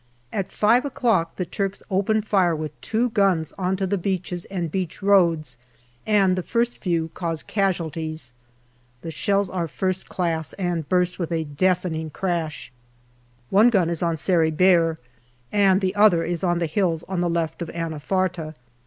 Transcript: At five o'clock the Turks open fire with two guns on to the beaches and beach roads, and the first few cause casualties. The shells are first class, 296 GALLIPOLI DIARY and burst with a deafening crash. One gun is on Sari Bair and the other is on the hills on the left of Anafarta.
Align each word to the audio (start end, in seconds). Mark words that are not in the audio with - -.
At 0.33 0.51
five 0.51 0.83
o'clock 0.83 1.35
the 1.35 1.45
Turks 1.45 1.83
open 1.91 2.23
fire 2.23 2.55
with 2.55 2.71
two 2.81 3.11
guns 3.11 3.53
on 3.55 3.75
to 3.75 3.85
the 3.85 3.99
beaches 3.99 4.45
and 4.45 4.71
beach 4.71 5.03
roads, 5.03 5.59
and 6.07 6.35
the 6.35 6.41
first 6.41 6.79
few 6.79 7.11
cause 7.13 7.43
casualties. 7.43 8.33
The 9.03 9.11
shells 9.11 9.47
are 9.47 9.67
first 9.67 10.09
class, 10.09 10.55
296 10.57 10.57
GALLIPOLI 10.57 10.57
DIARY 10.57 10.71
and 10.71 10.89
burst 10.89 11.19
with 11.19 11.31
a 11.31 11.55
deafening 11.83 12.09
crash. 12.09 12.71
One 13.51 13.69
gun 13.69 13.91
is 13.91 14.01
on 14.01 14.17
Sari 14.17 14.49
Bair 14.51 14.97
and 15.51 15.81
the 15.81 15.93
other 15.93 16.23
is 16.23 16.43
on 16.43 16.57
the 16.57 16.65
hills 16.65 17.03
on 17.03 17.21
the 17.21 17.29
left 17.29 17.61
of 17.61 17.69
Anafarta. 17.69 18.55